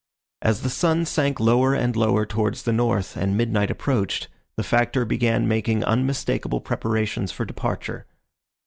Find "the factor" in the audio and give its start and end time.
4.57-5.05